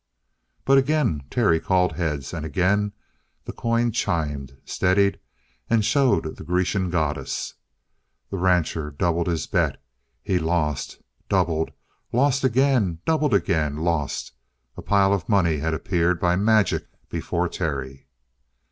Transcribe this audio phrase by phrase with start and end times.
[0.65, 2.91] But again Terry called heads, and again
[3.45, 5.19] the coin chimed, steadied,
[5.69, 7.53] and showed the Grecian goddess.
[8.31, 9.79] The rancher doubled his bet.
[10.23, 11.69] He lost, doubled,
[12.11, 14.31] lost again, doubled again, lost.
[14.75, 18.07] A pile of money had appeared by magic before Terry.